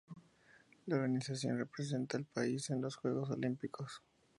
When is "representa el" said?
1.59-2.25